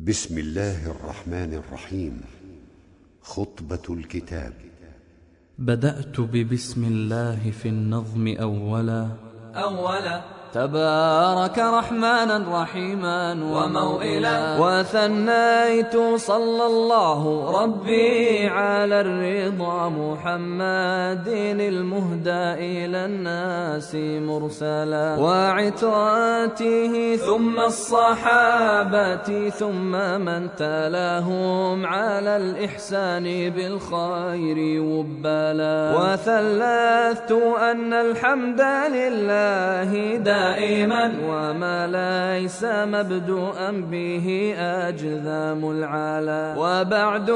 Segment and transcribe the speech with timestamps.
[0.00, 2.20] بسم الله الرحمن الرحيم.
[3.22, 4.52] خطبة الكتاب.
[5.58, 9.16] بدأت ببسم الله في النظم أولا.
[9.54, 14.56] أولا تبارك رحمانا رحيما وموئلا.
[14.60, 17.22] وثنيت صلى الله
[17.62, 21.28] ربي على الرضا محمد
[21.60, 25.16] المهدى إلى الناس مرسلا.
[25.20, 35.78] وعتراته ثم الصحابة ثم من تلاهم على الإحسان بالخير وبلا.
[35.98, 38.60] وثلثت أن الحمد
[38.96, 44.26] لله دائما دائما وما ليس مبدوءا به
[44.58, 46.44] أجذام العلا.
[46.58, 47.28] وبعد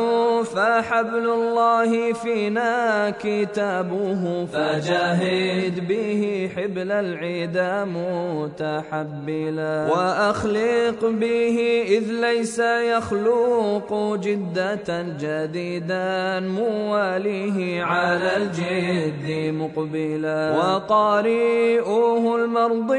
[0.55, 9.75] فحبل الله فينا كتابه فجاهد به حبل العدا متحبلا.
[9.95, 11.57] وأخلق به
[11.97, 12.59] إذ ليس
[12.95, 13.91] يخلق
[14.27, 14.89] جدة
[15.23, 19.27] جديدا مواليه على الجد
[19.61, 20.41] مقبلا.
[20.59, 22.92] وقارئوه المرضى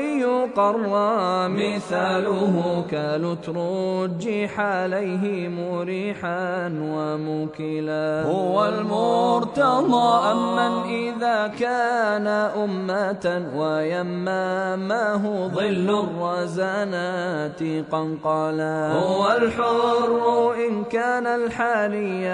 [0.55, 8.23] قرى مثاله كالترجح عليه مريحا وموكلا.
[8.25, 12.27] هو المرتضى أمن إذا كان
[12.63, 18.91] أمة ويمامه ظل الرزانات قنقلا.
[18.91, 22.27] هو الحر إن كان الحالي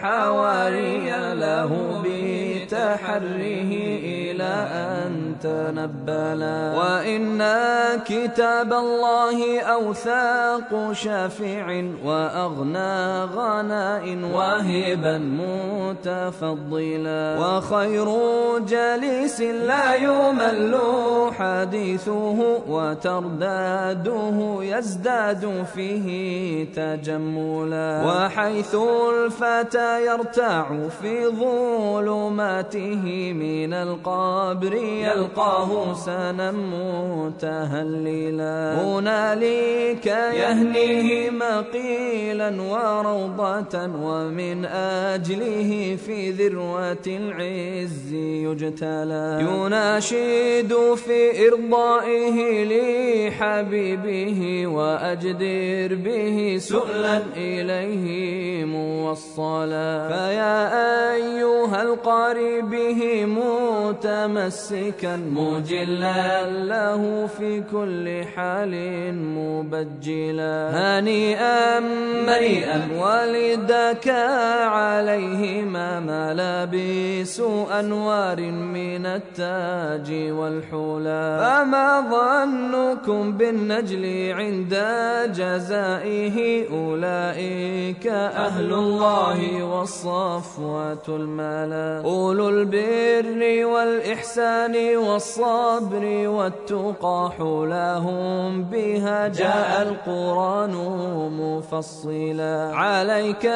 [0.00, 1.70] حواري له
[2.68, 3.72] بتحريه
[4.32, 7.42] إلى أن تنبلا وإن
[8.04, 15.18] كتاب الله أوثاق شافع وأغنى غناء واهبا
[15.98, 17.38] متفضلا.
[17.40, 18.08] وخير
[18.58, 20.78] جليس لا يمل
[21.38, 26.08] حديثه وترداده يزداد فيه
[26.64, 28.02] تجملا.
[28.06, 36.52] وحيث الفتى يرتاع في ظلماته من القبر يلقاه سنا
[37.16, 38.82] متهللا.
[38.82, 40.06] هنالك
[40.42, 44.64] يهنيه مقيلا وروضة ومن
[45.14, 49.46] أجله في ذروة العز يجتلى.
[49.50, 52.36] يناشد في إرضائه
[52.72, 58.04] لحبيبه وأجدر به سؤلا إليه
[58.64, 60.08] موصلا.
[60.08, 60.58] فيا
[61.14, 63.00] أيها القاري به
[63.40, 68.74] متمسكا مجلا له في كل حال
[69.38, 70.56] مبجلا.
[70.78, 71.80] هنيئا
[72.30, 74.06] مريئا والدك
[74.78, 77.36] عليهما ملابس
[77.80, 78.40] أنوار
[78.76, 84.74] من التاج والحلا فما ظنكم بالنجل عند
[85.36, 86.36] جزائه
[86.70, 88.06] أولئك
[88.46, 100.74] أهل الله والصفوة الملا أولو البر والإحسان والصبر والتقى حولهم بها جاء القرآن
[101.40, 103.46] مفصلا عليك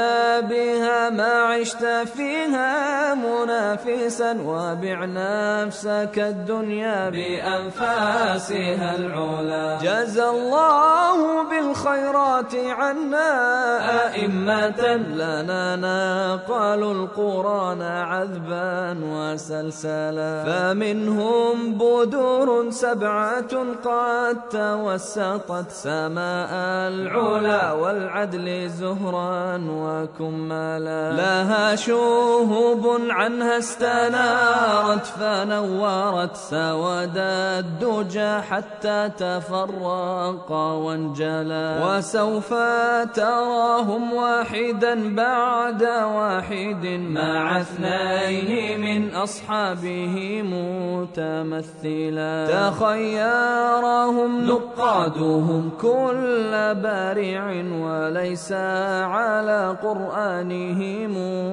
[0.50, 1.84] بها ما عشت
[2.16, 7.10] فيها منافسا وبع نفسك الدنيا
[7.52, 9.78] بأنفاسها العلا.
[9.82, 11.16] جزى الله
[11.50, 13.32] بالخيرات عنا.
[14.06, 20.32] أئمة لنا نقل القرآن عذبا وسلسلا.
[20.46, 23.52] فمنهم بدور سبعة
[23.84, 26.52] قد توسطت سماء
[26.88, 31.12] العلا والعدل زهرا وكمالا.
[31.12, 41.68] لها شهوب عنها استنارت فنورت سواد الدجى حتى تفرق وانجلى.
[41.86, 42.50] وسوف
[43.14, 45.82] تراهم واحدا بعد
[46.18, 52.36] واحد مع اثنين من أصحابه متمثلا.
[52.70, 57.44] تخيرهم نقادهم كل بارع
[57.84, 58.52] وليس
[59.16, 60.80] على قرآنه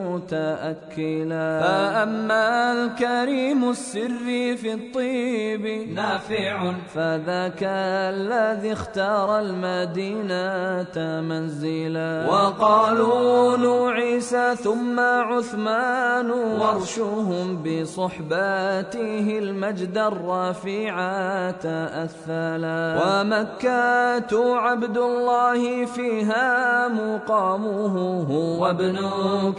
[0.10, 1.50] متأكلا.
[1.62, 4.28] فأما الكريم السر
[4.62, 5.66] في الطيب
[5.96, 6.74] نافع.
[6.96, 12.28] فذاك الذي اختار المدينة منزلا.
[12.30, 28.24] وقالوا عيسى ثم عثمان ورشهم بصحباته المجد مجد الرفيعة تأثلا ومكة عبد الله فيها مقامه
[28.32, 28.98] هو ابن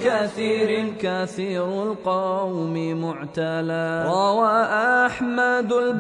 [0.04, 4.62] كثير كثير القوم معتلى روى
[5.06, 5.99] أحمد البزي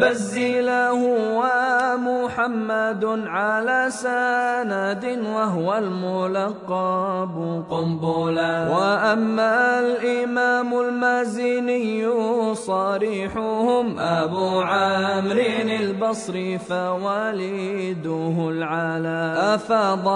[0.60, 1.00] له
[1.40, 5.04] ومحمد على سند
[5.34, 7.34] وهو الملقب.
[7.70, 12.08] قنبلا وأما الإمام المازني
[12.54, 15.40] صريحهم أبو عمرو
[15.80, 19.54] البصري فوالده العلا.
[19.54, 20.08] أفاض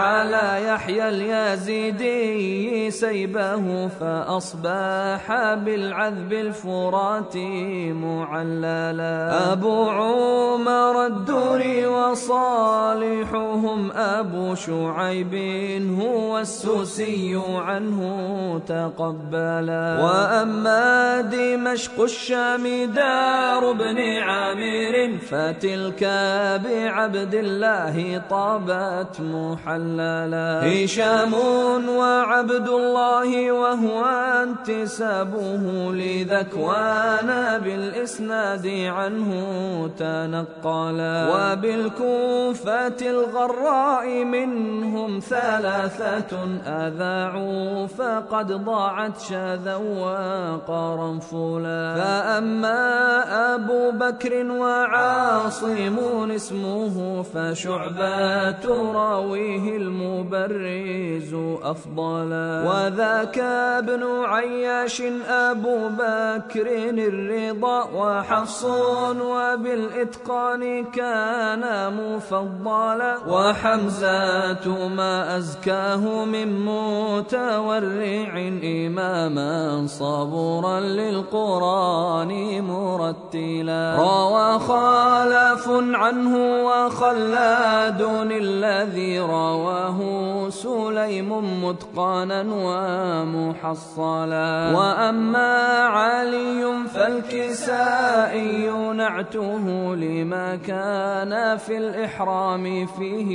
[0.00, 7.36] على يحيى اليزيدي سيبه فأصبح بالعذب الفرات
[8.04, 9.17] معللا.
[9.52, 15.34] أبو عمر الدوري وصالحهم أبو شعيب
[16.00, 17.98] هو السوسي عنه
[18.66, 26.02] تقبلا وأما دمشق الشام دار ابن عامر فتلك
[26.64, 30.62] بعبد الله طابت محللا.
[30.66, 31.34] هشام
[31.88, 34.04] وعبد الله وهو
[34.42, 38.66] انتسابه لذكوان بالإسناد
[39.08, 41.16] عنه تنقلا.
[41.32, 46.32] وبالكوفة الغراء منهم ثلاثة
[46.66, 52.84] أذاعوا فقد ضاعت شذا وقرنفلا فأما
[53.54, 55.96] أبو بكر وعاصم
[56.30, 62.64] اسمه فشعبة راويه المبرز أفضلا.
[62.68, 63.38] وذاك
[63.78, 66.66] ابن عياش أبو بكر
[67.08, 68.64] الرضا وحفص
[69.22, 73.16] وبالإتقان كان مفضلا.
[73.28, 78.32] وحمزة ما أزكاه من متورع
[78.64, 82.32] إماما صبورا للقرآن
[82.64, 83.96] مرتلا.
[83.98, 86.34] روى خالف عنه
[86.66, 89.98] وخلاد الذي رواه
[90.50, 91.30] سليم
[91.64, 92.44] متقانا
[93.28, 94.48] ومحصلا.
[94.76, 95.56] وأما
[95.96, 96.67] علي
[97.08, 103.30] فالكسائي نعته لما كان في الإحرام فيه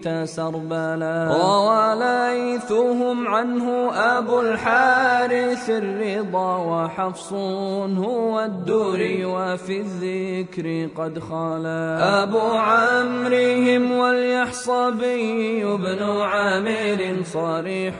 [0.00, 1.16] تسربلا.
[1.42, 13.92] روى ليثهم عنه أبو الحارث الرضا وحفص هو الدوري وفي الذكر قد خلا أبو عمرهم
[13.92, 17.94] واليحصبي بن عامر صريح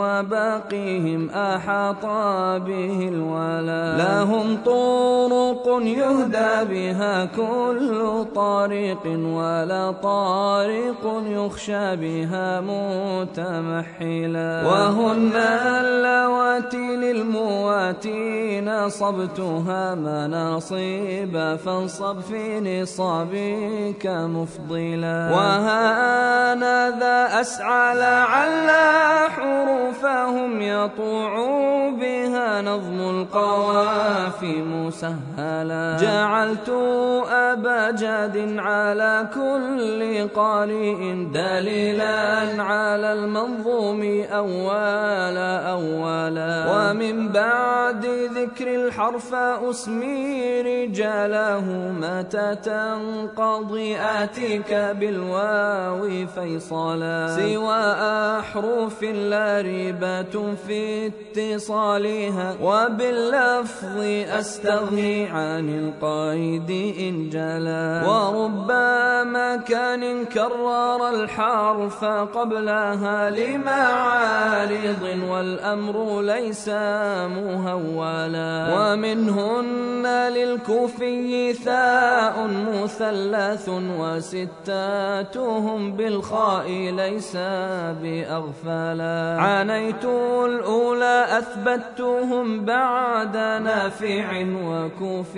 [0.00, 2.04] وباقيهم أحاط
[2.66, 3.96] به الولا.
[4.34, 4.56] لهم
[5.54, 14.50] طرق يهدى بها كل طريق ولا طارق يخشى بها متمحلا.
[14.66, 15.32] وهن
[15.84, 25.18] اللواتي للمواتي نصبتها مناصب فانصب في نصابك مفضلا.
[25.34, 26.54] وها
[27.00, 28.70] ذا أسعى لعل
[29.34, 31.32] حروفهم يطوع
[32.00, 35.43] بها نظم القوافي مسهلا.
[36.00, 36.68] جعلت
[37.30, 41.00] أبا جاد على كل قارئ
[41.34, 44.02] دليلا على المنظوم
[44.32, 48.06] أولا أولا ومن بعد
[48.36, 51.64] ذكر الحرف أسمي رجاله
[52.00, 54.70] متى تنقضي آتيك
[55.00, 57.36] بالواو فيصلا.
[57.36, 57.84] سوى
[58.38, 62.56] أحرف لا ريبة في اتصالها.
[62.62, 63.98] وباللفظ
[64.38, 68.04] أستغني عن القيد إن جلا.
[68.08, 68.83] وربما
[69.68, 78.54] كان كرر الحرف قبلها لمعارض والأمر ليس مهولا.
[78.76, 87.36] ومنهن للكوفي ثاء مثلث وستاتهم بالخاء ليس
[88.02, 90.04] بأغفلا عانيت
[90.44, 95.36] الأولى أثبتهم بعد نافع وكوف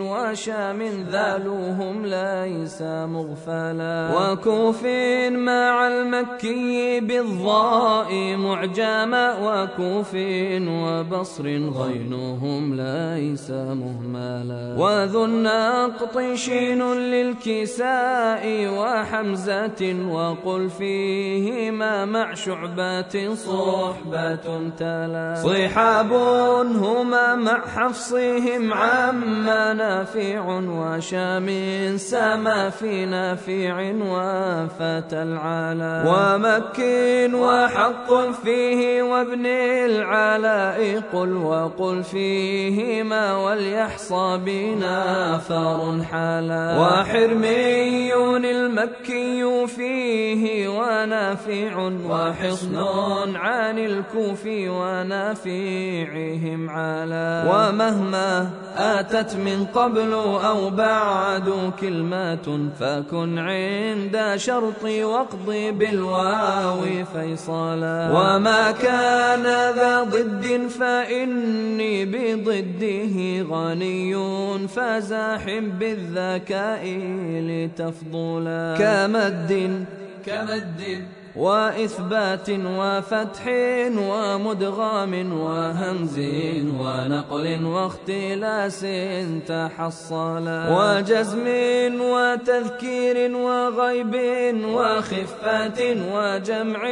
[0.00, 3.25] وشام ذالوهم ليس مغفلا.
[4.16, 4.84] وكوف
[5.32, 10.14] مع المكي بالضاء معجما وكوف
[10.68, 18.44] وبصر غينهم ليس مهملا وذو النقط شين للكساء
[18.78, 31.48] وحمزة وقل فيهما مع شعبة صحبة تلا صحاب هما مع حفصهم عما نافع وشام
[31.96, 33.76] سما في نافع
[34.12, 35.92] وفتى العلا.
[36.36, 36.78] ماك
[37.34, 38.10] وحق
[38.44, 39.46] فيه وابن
[39.90, 46.64] العلاء قل وقل فيهما وليحصى بنا فار حالا.
[46.80, 51.72] وحرمي المكي فيه ونافع
[52.10, 52.76] وحصن
[53.36, 54.42] عن الكوف
[54.80, 57.30] ونافعهم علا.
[57.50, 60.12] ومهما آتت من قبل
[60.50, 62.48] أو بعد كلمات
[63.06, 69.42] فكن عند شرطي واقضي بالواو فيصلا وما كان
[69.76, 74.14] ذا ضد فإني بضده غني
[74.68, 76.84] فزاحم بالذكاء
[77.48, 78.76] لتفضلا.
[78.78, 79.84] كمد
[80.26, 81.04] كمد
[81.36, 83.46] وإثبات وفتح
[83.98, 86.18] ومدغام وهمز
[86.80, 88.86] ونقل واختلاس
[89.48, 91.46] تحصلا وجزم
[92.00, 94.14] وتذكير وغيب
[94.64, 95.80] وخفات
[96.12, 96.82] وجمع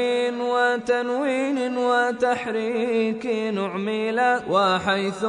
[0.41, 5.25] وتنوين وتحريك نعملا وحيث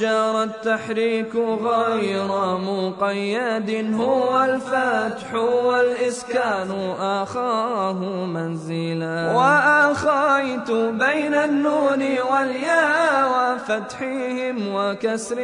[0.00, 7.92] جرى التحريك غير مقيد هو الفتح والإسكان آخاه
[8.26, 9.32] من منزلا.
[9.36, 15.38] وأخيت بين النون والياء وفتحهم وكسر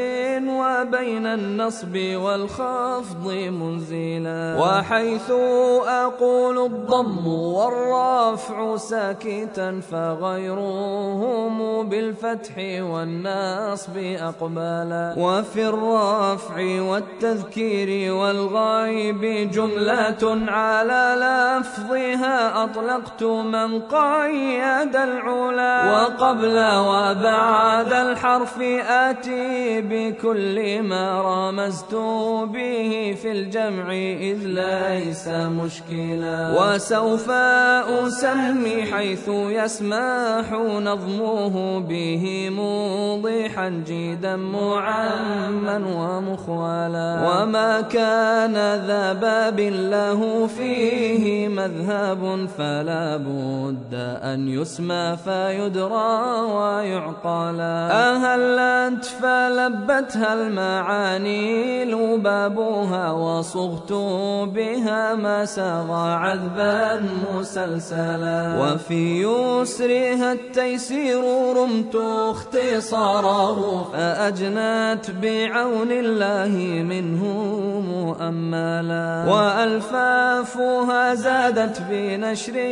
[0.48, 4.56] وبين النصب والخفض منزلا.
[4.60, 5.30] وحيث
[5.86, 15.14] أقول الضم والرفع ساكتا فغيرهم بالفتح والنصب أقبلا.
[15.18, 22.93] وفي الرفع والتذكير والغيب جملة على لفظها أطلق.
[22.94, 25.92] أطلقت من قيد العلا.
[25.92, 26.56] وقبل
[26.88, 28.58] وبعد الحرف
[28.88, 31.94] آتي بكل ما رمزت
[32.54, 33.92] به في الجمع
[34.30, 36.54] إذ ليس مشكلا.
[36.58, 40.52] وسوف أسمي حيث يسمح
[40.88, 48.54] نظمه به موضحا جيدا معما ومخولا وما كان
[48.86, 57.54] ذا باب له فيه مذهب ف فلا بد أن يسمى فيدرى ويعقى
[57.90, 63.92] أهلت فلبتها المعاني لبابها وصغت
[64.56, 68.58] بها ما سغى عذبا مسلسلا.
[68.60, 71.22] وفي يسرها التيسير
[71.56, 71.94] رمت
[72.30, 76.54] اختصاره فأجنت بعون الله
[76.92, 77.24] منه
[77.94, 79.24] مؤملا.
[79.28, 82.63] وألفافها زادت بنشر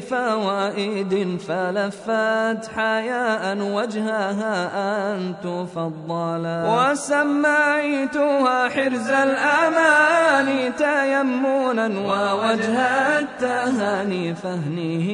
[0.00, 1.14] فوائد
[1.48, 3.44] فلفت حياء
[3.76, 4.56] وجهها
[4.90, 12.76] أن تفضلا وسميتها حرز الأمان تيمنا ووجه
[13.18, 15.06] التهاني فهنه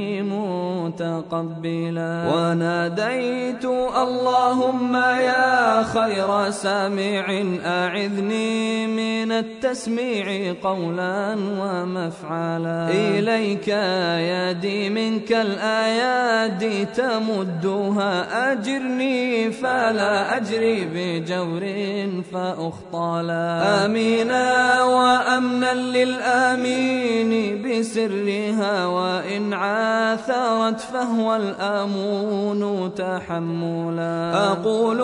[0.84, 2.12] متقبلا.
[2.34, 3.64] وناديت
[4.04, 7.26] اللهم يا خير سامع
[7.64, 12.88] أعذني من التسميع قولا ومفعلا.
[12.90, 13.68] إليك
[14.18, 16.64] يدي منك الآيات
[16.96, 18.52] تمدها.
[18.52, 21.64] أجرني فلا أجري بجور
[22.32, 23.84] فأخطالا.
[23.84, 28.86] آمينا وأمنا للآمين بسرها.
[28.86, 34.32] وإن عاثرت فهو الآمون تحملا.
[34.52, 34.98] أقول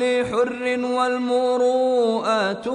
[0.00, 2.68] لحر والمروءات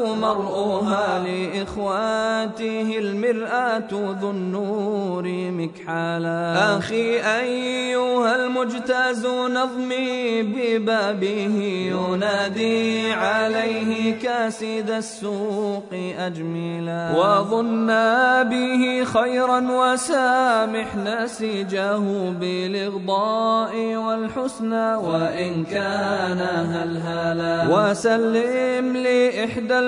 [0.67, 6.77] مرؤها لإخواته المرآة ذو النور مكحالا.
[6.77, 11.55] أخي أيها المجتاز نظمي ببابه
[11.93, 17.13] ينادي عليه كاسد السوق أجملا.
[17.17, 22.00] وظنا به خيرا وسامح نسجه
[22.39, 26.39] بالإغضاء والحسنى وإن كان
[26.74, 27.67] هلهلا.
[27.71, 29.79] وسلم لإحدى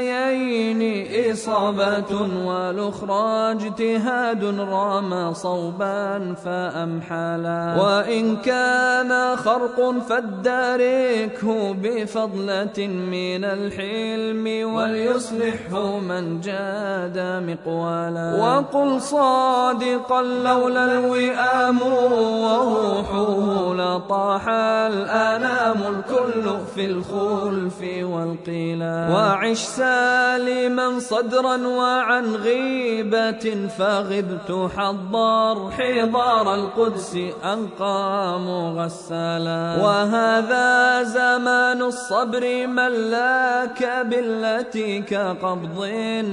[0.00, 2.12] الحسنيين إصابة
[2.46, 7.76] والأخرى اجتهاد رام صوبا فأمحلا.
[7.80, 18.28] وإن كان خرق فاداركه بفضلة من الحلم وليصلحه من جاد مقوالا.
[18.40, 32.34] وقل صادقا لولا الوئام وروحه لطاح الأنام الكل في الخلف والقيلا وعش سالما صدرا وعن
[32.34, 45.78] غيبة فغبت حضار حضار القدس أنقى مغسلا وهذا زمان الصبر من لاك بالتي كقبض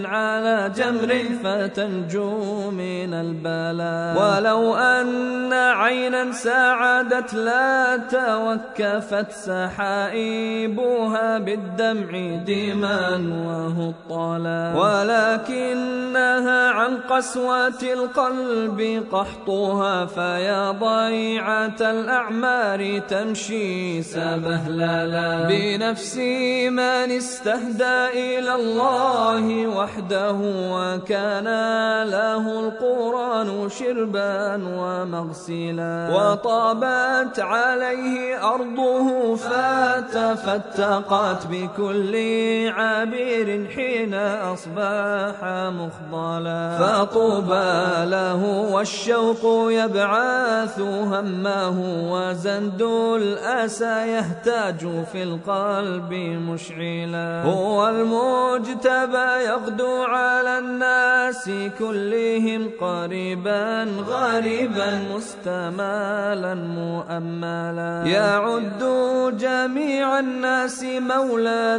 [0.05, 1.11] على جمر
[1.43, 12.09] فتنجو من البلاء ولو أن عينا ساعدت لا توكفت سحائبها بالدمع
[13.43, 28.07] دما وهطلا ولكنها عن قسوة القلب قحطها فيا ضيعة الأعمار تمشي سبهللا بنفسي من استهدى
[28.13, 30.35] إلى الله وحده
[30.71, 31.43] وكان
[32.03, 36.09] له القرآن شربا ومغسلا.
[36.13, 42.13] وطابت عليه أرضه فتفتقت بكل
[43.33, 44.13] عبير حين
[44.53, 45.37] أصبح
[45.79, 46.77] مخضلا.
[46.79, 48.41] فطوبى له
[48.73, 51.77] والشوق يبعث همه
[52.13, 52.81] وزند
[53.21, 54.79] الأسى يهتاج
[55.11, 56.13] في القلب
[56.49, 57.43] مشعلا.
[57.45, 61.49] هو المجتبى يغدو على الناس
[61.79, 68.03] كلهم قريبا غريبا مستمالا مؤملا.
[68.05, 68.83] يعد
[69.39, 71.77] جميع الناس مولا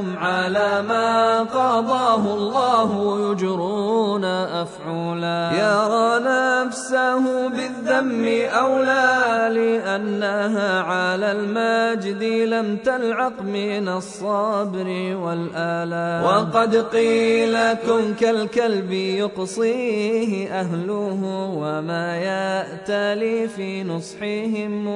[0.00, 2.90] لأنهم على ما قضاه الله
[3.30, 5.50] يجرون أفعولا.
[5.52, 8.24] يرى نفسه بالذم
[8.58, 21.20] أولى لأنها على المجد لم تلعق من الصبر والآلاء وقد قيل كن كالكلب يقصيه أهله
[21.56, 24.86] وما يأتلي في نصحهم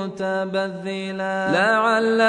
[0.00, 1.50] متبذلا.
[1.52, 2.20] لعل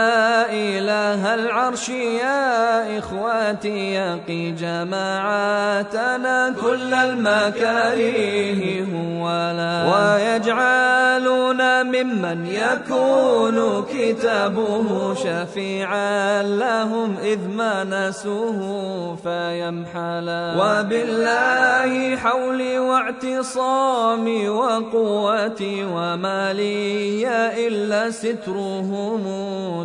[0.51, 1.89] إله العرش
[2.25, 8.87] يا إخواتي يقي جماعاتنا كل المكاره
[9.21, 25.83] ولا ويجعلنا ممن يكون كتابه شفيعا لهم إذ ما نسوه فيمحلا وبالله حولي واعتصامي وقوتي
[25.83, 27.27] وما لي
[27.67, 28.89] إلا ستره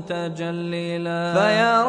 [0.01, 1.33] متجللا.
[1.35, 1.81] فيا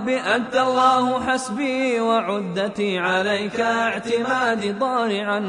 [0.00, 5.40] رب أنت الله حسبي وعدتي عليك اعتمادي ضارعا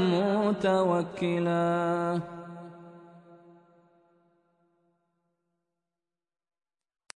[0.46, 2.20] متوكلا.